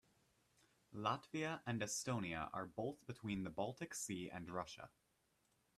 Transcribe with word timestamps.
Latvia 0.95 1.61
and 1.67 1.79
Estonia 1.79 2.49
are 2.53 2.65
both 2.65 3.05
between 3.05 3.43
the 3.43 3.51
Baltic 3.51 3.93
Sea 3.93 4.31
and 4.31 4.49
Russia. 4.49 4.89